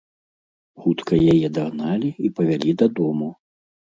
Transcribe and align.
Хутка 0.85 1.19
яе 1.33 1.47
дагналі 1.57 2.09
і 2.29 2.31
павялі 2.39 2.73
дадому. 2.83 3.29